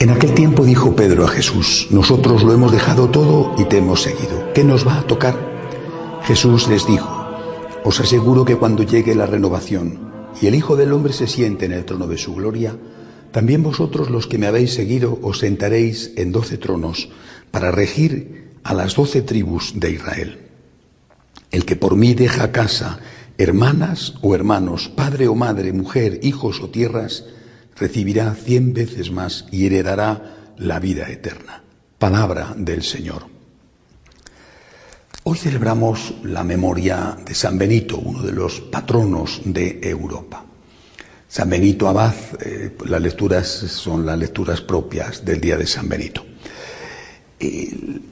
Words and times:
En 0.00 0.08
aquel 0.08 0.32
tiempo 0.32 0.64
dijo 0.64 0.96
Pedro 0.96 1.26
a 1.26 1.28
Jesús, 1.28 1.88
nosotros 1.90 2.42
lo 2.42 2.54
hemos 2.54 2.72
dejado 2.72 3.10
todo 3.10 3.54
y 3.58 3.66
te 3.66 3.76
hemos 3.76 4.00
seguido. 4.00 4.50
¿Qué 4.54 4.64
nos 4.64 4.88
va 4.88 4.98
a 4.98 5.06
tocar? 5.06 5.36
Jesús 6.24 6.68
les 6.68 6.86
dijo, 6.86 7.36
os 7.84 8.00
aseguro 8.00 8.46
que 8.46 8.56
cuando 8.56 8.82
llegue 8.82 9.14
la 9.14 9.26
renovación 9.26 9.98
y 10.40 10.46
el 10.46 10.54
Hijo 10.54 10.74
del 10.74 10.94
Hombre 10.94 11.12
se 11.12 11.26
siente 11.26 11.66
en 11.66 11.72
el 11.72 11.84
trono 11.84 12.06
de 12.06 12.16
su 12.16 12.34
gloria, 12.34 12.78
también 13.30 13.62
vosotros 13.62 14.08
los 14.08 14.26
que 14.26 14.38
me 14.38 14.46
habéis 14.46 14.72
seguido 14.72 15.18
os 15.20 15.40
sentaréis 15.40 16.12
en 16.16 16.32
doce 16.32 16.56
tronos 16.56 17.10
para 17.50 17.70
regir 17.70 18.52
a 18.64 18.72
las 18.72 18.94
doce 18.94 19.20
tribus 19.20 19.74
de 19.76 19.90
Israel. 19.90 20.38
El 21.50 21.66
que 21.66 21.76
por 21.76 21.94
mí 21.96 22.14
deja 22.14 22.52
casa, 22.52 23.00
hermanas 23.36 24.14
o 24.22 24.34
hermanos, 24.34 24.88
padre 24.88 25.28
o 25.28 25.34
madre, 25.34 25.74
mujer, 25.74 26.20
hijos 26.22 26.62
o 26.62 26.70
tierras, 26.70 27.26
recibirá 27.80 28.34
cien 28.34 28.74
veces 28.74 29.10
más 29.10 29.46
y 29.50 29.66
heredará 29.66 30.52
la 30.58 30.78
vida 30.78 31.08
eterna. 31.08 31.64
Palabra 31.98 32.54
del 32.56 32.82
Señor. 32.82 33.26
Hoy 35.24 35.38
celebramos 35.38 36.14
la 36.24 36.44
memoria 36.44 37.16
de 37.24 37.34
San 37.34 37.58
Benito, 37.58 37.96
uno 37.98 38.22
de 38.22 38.32
los 38.32 38.60
patronos 38.60 39.40
de 39.44 39.80
Europa. 39.82 40.44
San 41.26 41.48
Benito 41.48 41.88
Abad, 41.88 42.14
eh, 42.40 42.76
las 42.86 43.00
lecturas 43.00 43.46
son 43.46 44.04
las 44.04 44.18
lecturas 44.18 44.60
propias 44.60 45.24
del 45.24 45.40
día 45.40 45.56
de 45.56 45.66
San 45.66 45.88
Benito. 45.88 46.26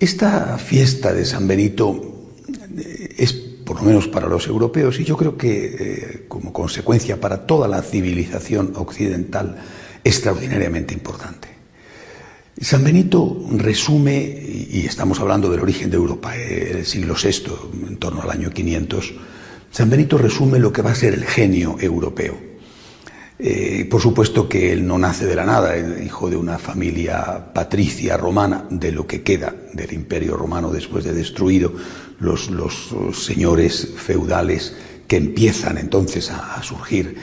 esta 0.00 0.58
fiesta 0.58 1.12
de 1.12 1.24
San 1.24 1.46
Benito 1.46 2.32
eh, 2.76 3.14
es 3.18 3.41
por 3.64 3.76
lo 3.76 3.82
menos 3.82 4.08
para 4.08 4.28
los 4.28 4.46
europeos, 4.46 4.98
y 5.00 5.04
yo 5.04 5.16
creo 5.16 5.36
que 5.36 5.76
eh, 5.78 6.24
como 6.28 6.52
consecuencia 6.52 7.20
para 7.20 7.46
toda 7.46 7.68
la 7.68 7.82
civilización 7.82 8.72
occidental, 8.76 9.56
extraordinariamente 10.04 10.94
importante. 10.94 11.48
San 12.60 12.84
Benito 12.84 13.44
resume, 13.56 14.20
y 14.70 14.84
estamos 14.86 15.18
hablando 15.20 15.50
del 15.50 15.60
origen 15.60 15.90
de 15.90 15.96
Europa, 15.96 16.36
el 16.36 16.84
siglo 16.84 17.14
VI, 17.14 17.88
en 17.88 17.96
torno 17.96 18.22
al 18.22 18.30
año 18.30 18.50
500, 18.50 19.14
San 19.70 19.88
Benito 19.88 20.18
resume 20.18 20.58
lo 20.58 20.72
que 20.72 20.82
va 20.82 20.90
a 20.90 20.94
ser 20.94 21.14
el 21.14 21.24
genio 21.24 21.76
europeo. 21.80 22.51
Eh, 23.38 23.86
por 23.90 24.00
supuesto 24.00 24.48
que 24.48 24.72
él 24.72 24.86
no 24.86 24.98
nace 24.98 25.26
de 25.26 25.34
la 25.34 25.44
nada, 25.44 25.74
es 25.74 26.04
hijo 26.04 26.30
de 26.30 26.36
una 26.36 26.58
familia 26.58 27.52
patricia 27.52 28.16
romana, 28.16 28.66
de 28.70 28.92
lo 28.92 29.06
que 29.06 29.22
queda 29.22 29.54
del 29.72 29.92
imperio 29.92 30.36
romano 30.36 30.70
después 30.70 31.04
de 31.04 31.12
destruido, 31.12 31.72
los, 32.20 32.50
señores 33.12 33.94
feudales 33.96 34.76
que 35.08 35.16
empiezan 35.16 35.78
entonces 35.78 36.30
a, 36.30 36.62
surgir. 36.62 37.16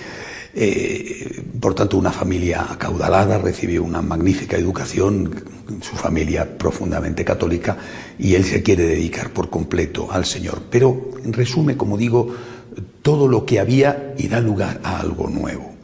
Eh, 0.54 1.44
por 1.62 1.76
tanto, 1.76 1.98
una 1.98 2.12
familia 2.12 2.66
acaudalada, 2.70 3.38
recibió 3.38 3.84
una 3.84 4.02
magnífica 4.02 4.58
educación, 4.58 5.44
su 5.82 5.96
familia 5.96 6.58
profundamente 6.58 7.24
católica, 7.24 7.78
y 8.18 8.34
él 8.36 8.44
se 8.44 8.62
quiere 8.62 8.86
dedicar 8.86 9.30
por 9.30 9.50
completo 9.50 10.12
al 10.12 10.26
Señor. 10.26 10.64
Pero 10.70 11.12
resume, 11.24 11.78
como 11.78 11.98
digo, 11.98 12.36
todo 13.02 13.28
lo 13.28 13.46
que 13.46 13.60
había 13.60 14.16
y 14.18 14.28
da 14.28 14.42
lugar 14.42 14.82
a 14.84 15.00
algo 15.00 15.30
nuevo. 15.30 15.79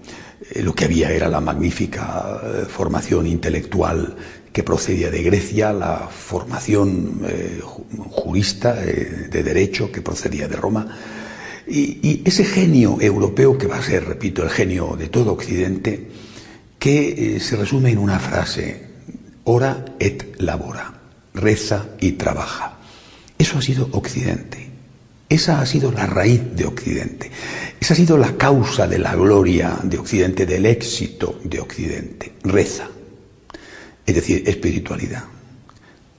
Eh, 0.51 0.61
lo 0.61 0.73
que 0.73 0.85
había 0.85 1.11
era 1.11 1.27
la 1.27 1.41
magnífica 1.41 2.39
eh, 2.43 2.65
formación 2.67 3.25
intelectual 3.27 4.15
que 4.51 4.63
procedía 4.63 5.09
de 5.09 5.23
Grecia, 5.23 5.73
la 5.73 6.07
formación 6.07 7.21
eh, 7.27 7.59
jurista 7.61 8.73
de 8.73 9.43
derecho 9.43 9.91
que 9.91 10.01
procedía 10.01 10.47
de 10.47 10.55
Roma, 10.55 10.87
y, 11.67 12.21
ese 12.23 12.45
genio 12.45 12.97
europeo 13.01 13.57
que 13.57 13.67
va 13.67 13.77
a 13.77 13.83
ser, 13.83 14.05
repito, 14.05 14.43
el 14.43 14.49
genio 14.49 14.95
de 14.97 15.09
todo 15.09 15.33
Occidente, 15.33 16.07
que 16.79 17.37
se 17.41 17.57
resume 17.57 17.91
en 17.91 17.97
una 17.97 18.19
frase, 18.19 18.85
ora 19.43 19.83
et 19.99 20.39
labora, 20.39 21.01
reza 21.33 21.87
y 21.99 22.13
trabaja. 22.13 22.77
Eso 23.37 23.57
ha 23.57 23.61
sido 23.61 23.89
Occidente. 23.91 24.64
Esa 25.27 25.59
ha 25.59 25.65
sido 25.65 25.91
la 25.91 26.05
raíz 26.05 26.41
de 26.55 26.65
Occidente. 26.65 27.31
Esa 27.79 27.93
ha 27.93 27.97
sido 27.97 28.17
la 28.17 28.37
causa 28.37 28.87
de 28.87 28.99
la 28.99 29.15
gloria 29.15 29.79
de 29.83 29.97
Occidente, 29.97 30.45
del 30.45 30.65
éxito 30.65 31.39
de 31.43 31.59
Occidente. 31.59 32.33
Reza. 32.43 32.87
Es 34.05 34.15
decir, 34.15 34.43
espiritualidad. 34.47 35.23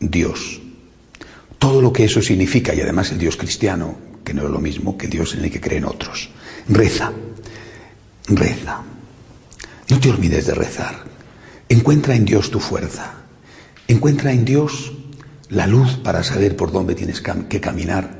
Dios. 0.00 0.60
Todo 1.58 1.80
lo 1.80 1.92
que 1.92 2.04
eso 2.04 2.20
significa, 2.20 2.74
y 2.74 2.80
además 2.80 3.12
el 3.12 3.18
Dios 3.18 3.36
cristiano, 3.36 3.96
que 4.24 4.34
no 4.34 4.44
es 4.44 4.50
lo 4.50 4.58
mismo 4.58 4.98
que 4.98 5.06
Dios 5.06 5.34
en 5.34 5.44
el 5.44 5.50
que 5.52 5.60
creen 5.60 5.84
otros. 5.84 6.30
Reza. 6.68 7.12
Reza. 8.26 8.82
No 9.88 10.00
te 10.00 10.10
olvides 10.10 10.46
de 10.46 10.54
rezar. 10.54 11.04
Encuentra 11.68 12.16
en 12.16 12.24
Dios 12.24 12.50
tu 12.50 12.58
fuerza. 12.58 13.14
Encuentra 13.86 14.32
en 14.32 14.44
Dios 14.44 14.92
la 15.48 15.68
luz 15.68 15.96
para 15.96 16.24
saber 16.24 16.56
por 16.56 16.72
dónde 16.72 16.96
tienes 16.96 17.22
que 17.48 17.60
caminar 17.60 18.15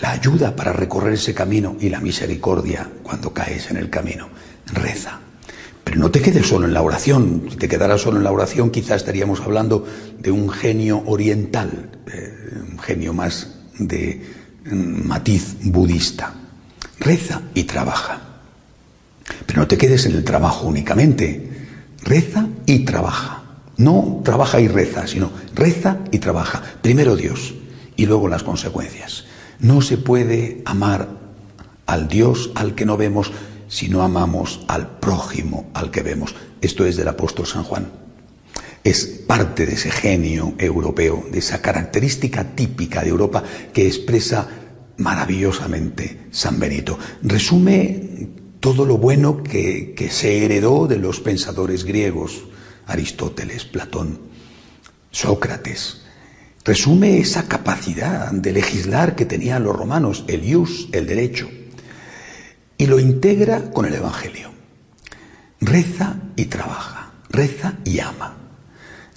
la 0.00 0.12
ayuda 0.12 0.56
para 0.56 0.72
recorrer 0.72 1.14
ese 1.14 1.34
camino 1.34 1.76
y 1.80 1.88
la 1.88 2.00
misericordia 2.00 2.88
cuando 3.02 3.32
caes 3.32 3.70
en 3.70 3.76
el 3.76 3.90
camino. 3.90 4.28
Reza. 4.66 5.20
Pero 5.84 5.98
no 5.98 6.10
te 6.10 6.20
quedes 6.20 6.46
solo 6.46 6.66
en 6.66 6.74
la 6.74 6.82
oración. 6.82 7.46
Si 7.50 7.56
te 7.56 7.68
quedaras 7.68 8.00
solo 8.00 8.18
en 8.18 8.24
la 8.24 8.32
oración, 8.32 8.70
quizás 8.70 8.98
estaríamos 8.98 9.40
hablando 9.40 9.86
de 10.18 10.30
un 10.30 10.48
genio 10.50 11.02
oriental, 11.06 11.90
eh, 12.12 12.32
un 12.70 12.78
genio 12.78 13.12
más 13.12 13.58
de 13.78 14.22
mm, 14.70 15.06
matiz 15.06 15.56
budista. 15.62 16.34
Reza 16.98 17.42
y 17.54 17.64
trabaja. 17.64 18.20
Pero 19.46 19.60
no 19.60 19.68
te 19.68 19.78
quedes 19.78 20.06
en 20.06 20.12
el 20.12 20.24
trabajo 20.24 20.66
únicamente. 20.66 21.48
Reza 22.02 22.46
y 22.66 22.84
trabaja. 22.84 23.42
No 23.76 24.20
trabaja 24.24 24.60
y 24.60 24.68
reza, 24.68 25.06
sino 25.06 25.32
reza 25.54 25.98
y 26.10 26.18
trabaja. 26.18 26.62
Primero 26.82 27.16
Dios 27.16 27.54
y 27.96 28.06
luego 28.06 28.28
las 28.28 28.42
consecuencias. 28.42 29.24
No 29.60 29.80
se 29.82 29.98
puede 29.98 30.62
amar 30.64 31.08
al 31.86 32.08
Dios 32.08 32.50
al 32.54 32.74
que 32.74 32.86
no 32.86 32.96
vemos 32.96 33.30
si 33.68 33.88
no 33.88 34.02
amamos 34.02 34.60
al 34.68 34.98
prójimo 34.98 35.70
al 35.74 35.90
que 35.90 36.02
vemos. 36.02 36.34
Esto 36.60 36.84
es 36.86 36.96
del 36.96 37.08
apóstol 37.08 37.46
San 37.46 37.62
Juan. 37.64 37.90
Es 38.82 39.04
parte 39.04 39.66
de 39.66 39.74
ese 39.74 39.90
genio 39.90 40.54
europeo, 40.58 41.24
de 41.30 41.38
esa 41.38 41.60
característica 41.60 42.44
típica 42.54 43.02
de 43.02 43.10
Europa 43.10 43.42
que 43.72 43.86
expresa 43.86 44.48
maravillosamente 44.96 46.26
San 46.30 46.58
Benito. 46.58 46.98
Resume 47.22 48.28
todo 48.60 48.84
lo 48.86 48.98
bueno 48.98 49.42
que, 49.42 49.94
que 49.96 50.10
se 50.10 50.44
heredó 50.44 50.86
de 50.86 50.98
los 50.98 51.20
pensadores 51.20 51.84
griegos, 51.84 52.44
Aristóteles, 52.86 53.64
Platón, 53.64 54.18
Sócrates, 55.10 56.02
resume 56.64 57.18
esa 57.18 57.48
capacidad 57.48 58.30
de 58.32 58.52
legislar 58.52 59.16
que 59.16 59.24
tenían 59.24 59.64
los 59.64 59.76
romanos, 59.76 60.24
el 60.28 60.44
ius, 60.44 60.88
el 60.92 61.06
derecho, 61.06 61.48
y 62.76 62.86
lo 62.86 62.98
integra 62.98 63.70
con 63.70 63.86
el 63.86 63.94
Evangelio. 63.94 64.50
Reza 65.60 66.16
y 66.36 66.46
trabaja, 66.46 67.12
reza 67.28 67.74
y 67.84 68.00
ama. 68.00 68.36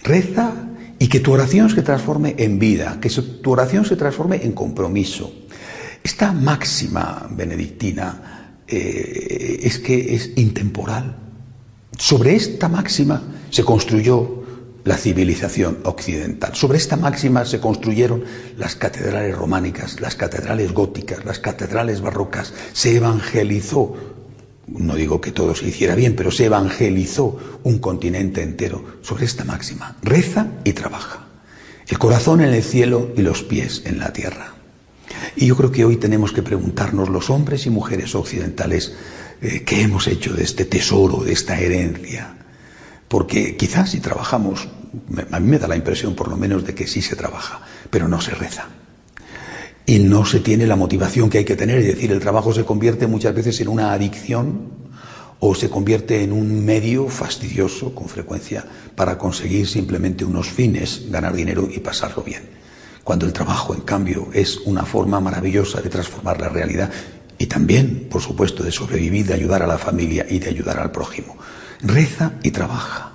Reza 0.03 0.53
y 0.99 1.07
que 1.07 1.21
tu 1.21 1.31
oración 1.31 1.69
se 1.69 1.81
transforme 1.81 2.35
en 2.37 2.59
vida, 2.59 2.99
que 2.99 3.09
tu 3.09 3.51
oración 3.51 3.85
se 3.85 3.95
transforme 3.95 4.43
en 4.43 4.51
compromiso. 4.51 5.33
Esta 6.03 6.33
máxima 6.33 7.27
benedictina 7.31 8.57
eh, 8.67 9.59
es 9.63 9.79
que 9.79 10.15
es 10.15 10.31
intemporal. 10.35 11.15
Sobre 11.97 12.35
esta 12.35 12.67
máxima 12.67 13.21
se 13.49 13.63
construyó 13.63 14.42
la 14.85 14.97
civilización 14.97 15.79
occidental. 15.83 16.55
Sobre 16.55 16.77
esta 16.77 16.97
máxima 16.97 17.45
se 17.45 17.59
construyeron 17.59 18.23
las 18.57 18.75
catedrales 18.75 19.35
románicas, 19.37 20.01
las 20.01 20.15
catedrales 20.15 20.73
góticas, 20.73 21.23
las 21.25 21.39
catedrales 21.39 22.01
barrocas. 22.01 22.53
Se 22.73 22.95
evangelizó, 22.95 23.95
no 24.67 24.95
digo 24.95 25.21
que 25.21 25.31
todo 25.31 25.55
se 25.55 25.67
hiciera 25.67 25.95
bien, 25.95 26.15
pero 26.15 26.31
se 26.31 26.45
evangelizó 26.45 27.37
un 27.63 27.79
continente 27.79 28.41
entero 28.41 28.83
sobre 29.01 29.25
esta 29.25 29.45
máxima. 29.45 29.95
Reza 30.01 30.47
y 30.63 30.73
trabaja. 30.73 31.27
El 31.87 31.97
corazón 31.97 32.41
en 32.41 32.53
el 32.53 32.63
cielo 32.63 33.11
y 33.15 33.21
los 33.21 33.43
pies 33.43 33.83
en 33.85 33.99
la 33.99 34.11
tierra. 34.11 34.53
Y 35.35 35.47
yo 35.47 35.55
creo 35.55 35.71
que 35.71 35.85
hoy 35.85 35.97
tenemos 35.97 36.31
que 36.31 36.43
preguntarnos 36.43 37.09
los 37.09 37.29
hombres 37.29 37.65
y 37.65 37.69
mujeres 37.69 38.15
occidentales 38.15 38.93
eh, 39.41 39.63
qué 39.65 39.81
hemos 39.81 40.07
hecho 40.07 40.33
de 40.33 40.43
este 40.43 40.65
tesoro, 40.65 41.23
de 41.23 41.33
esta 41.33 41.59
herencia. 41.59 42.37
Porque 43.13 43.55
quizás 43.55 43.91
si 43.91 43.99
trabajamos, 43.99 44.67
a 45.31 45.39
mí 45.39 45.47
me 45.47 45.59
da 45.59 45.67
la 45.67 45.75
impresión 45.75 46.15
por 46.15 46.29
lo 46.29 46.35
menos 46.35 46.65
de 46.65 46.73
que 46.73 46.87
sí 46.87 46.99
se 46.99 47.15
trabaja, 47.15 47.61
pero 47.91 48.07
no 48.07 48.19
se 48.19 48.31
reza. 48.31 48.65
Y 49.85 49.99
no 49.99 50.25
se 50.25 50.39
tiene 50.39 50.65
la 50.65 50.75
motivación 50.75 51.29
que 51.29 51.37
hay 51.37 51.45
que 51.45 51.55
tener, 51.55 51.77
es 51.77 51.85
decir, 51.85 52.11
el 52.11 52.19
trabajo 52.19 52.51
se 52.55 52.65
convierte 52.65 53.05
muchas 53.05 53.35
veces 53.35 53.61
en 53.61 53.67
una 53.67 53.93
adicción 53.93 54.67
o 55.39 55.53
se 55.53 55.69
convierte 55.69 56.23
en 56.23 56.33
un 56.33 56.65
medio 56.65 57.07
fastidioso 57.07 57.93
con 57.93 58.09
frecuencia 58.09 58.65
para 58.95 59.19
conseguir 59.19 59.67
simplemente 59.67 60.25
unos 60.25 60.49
fines, 60.49 61.11
ganar 61.11 61.35
dinero 61.35 61.69
y 61.71 61.81
pasarlo 61.81 62.23
bien. 62.23 62.41
Cuando 63.03 63.27
el 63.27 63.33
trabajo, 63.33 63.75
en 63.75 63.81
cambio, 63.81 64.29
es 64.33 64.57
una 64.65 64.85
forma 64.85 65.19
maravillosa 65.19 65.81
de 65.81 65.89
transformar 65.91 66.41
la 66.41 66.49
realidad 66.49 66.89
y 67.37 67.45
también, 67.45 68.07
por 68.09 68.23
supuesto, 68.23 68.63
de 68.63 68.71
sobrevivir, 68.71 69.27
de 69.27 69.35
ayudar 69.35 69.61
a 69.61 69.67
la 69.67 69.77
familia 69.77 70.25
y 70.27 70.39
de 70.39 70.49
ayudar 70.49 70.79
al 70.79 70.89
prójimo. 70.89 71.37
Reza 71.83 72.31
y 72.43 72.51
trabaja. 72.51 73.11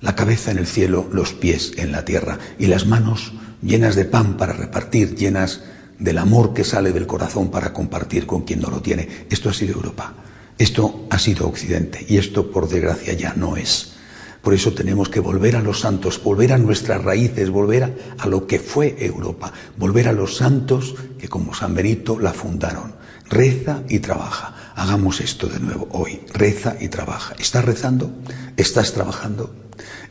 La 0.00 0.14
cabeza 0.14 0.52
en 0.52 0.58
el 0.58 0.66
cielo, 0.66 1.08
los 1.12 1.32
pies 1.32 1.72
en 1.76 1.90
la 1.90 2.04
tierra 2.04 2.38
y 2.58 2.66
las 2.66 2.86
manos 2.86 3.32
llenas 3.62 3.96
de 3.96 4.04
pan 4.04 4.36
para 4.36 4.52
repartir, 4.52 5.16
llenas 5.16 5.62
del 5.98 6.18
amor 6.18 6.54
que 6.54 6.62
sale 6.62 6.92
del 6.92 7.08
corazón 7.08 7.50
para 7.50 7.72
compartir 7.72 8.26
con 8.26 8.42
quien 8.42 8.60
no 8.60 8.70
lo 8.70 8.80
tiene. 8.80 9.26
Esto 9.28 9.48
ha 9.50 9.52
sido 9.52 9.74
Europa. 9.74 10.14
Esto 10.56 11.06
ha 11.10 11.18
sido 11.18 11.48
Occidente 11.48 12.06
y 12.08 12.16
esto, 12.16 12.50
por 12.50 12.68
desgracia, 12.68 13.12
ya 13.12 13.34
no 13.34 13.56
es. 13.56 13.92
Por 14.40 14.54
eso 14.54 14.72
tenemos 14.72 15.08
que 15.08 15.20
volver 15.20 15.56
a 15.56 15.60
los 15.60 15.80
santos, 15.80 16.22
volver 16.22 16.52
a 16.52 16.58
nuestras 16.58 17.02
raíces, 17.02 17.50
volver 17.50 17.96
a, 18.18 18.26
lo 18.28 18.46
que 18.46 18.60
fue 18.60 18.96
Europa, 19.00 19.52
volver 19.76 20.06
a 20.06 20.12
los 20.12 20.36
santos 20.36 20.94
que 21.18 21.28
como 21.28 21.52
San 21.52 21.74
Benito 21.74 22.20
la 22.20 22.32
fundaron. 22.32 22.94
Reza 23.28 23.82
y 23.88 23.98
trabaja. 23.98 24.54
Hagamos 24.76 25.22
esto 25.22 25.46
de 25.46 25.58
nuevo 25.58 25.88
hoy. 25.90 26.20
Reza 26.34 26.76
y 26.78 26.88
trabaja. 26.88 27.34
¿Estás 27.38 27.64
rezando? 27.64 28.10
¿Estás 28.58 28.92
trabajando? 28.92 29.50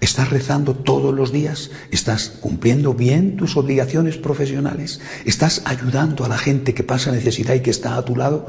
¿Estás 0.02 0.32
rezando 0.32 0.74
todos 0.74 1.14
los 1.14 1.32
días? 1.32 1.70
¿Estás 1.92 2.30
cumpliendo 2.42 2.96
bien 2.96 3.38
tus 3.38 3.58
obligaciones 3.58 4.18
profesionales? 4.18 5.02
¿Estás 5.24 5.62
ayudando 5.66 6.26
a 6.26 6.30
la 6.30 6.40
gente 6.40 6.74
que 6.74 6.84
pasa 6.84 7.12
necesidad 7.12 7.54
y 7.54 7.62
que 7.62 7.70
está 7.70 7.96
a 7.96 8.06
tu 8.06 8.16
lado? 8.16 8.48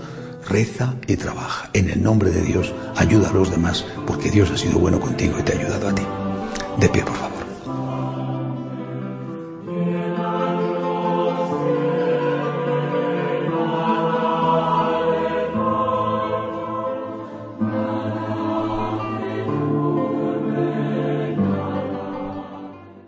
Reza 0.49 0.95
y 1.07 1.17
trabaja. 1.17 1.69
En 1.75 1.91
el 1.91 2.03
nombre 2.03 2.31
de 2.31 2.41
Dios, 2.41 2.73
ayuda 2.97 3.29
a 3.29 3.35
los 3.35 3.51
demás, 3.51 3.85
porque 4.07 4.31
Dios 4.31 4.51
ha 4.51 4.57
sido 4.57 4.79
bueno 4.79 4.99
contigo 4.99 5.37
y 5.39 5.43
te 5.43 5.53
ha 5.53 5.59
ayudado 5.61 5.89
a 5.89 5.95
ti. 5.95 6.03
De 6.81 6.89
pie, 6.89 7.03
por 7.03 7.15
favor. 7.15 7.36